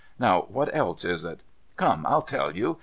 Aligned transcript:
Now 0.17 0.47
what 0.49 0.75
else 0.75 1.05
is 1.05 1.23
it? 1.25 1.43
Come, 1.77 2.07
I'll 2.07 2.23
tell 2.23 2.55
you. 2.55 2.77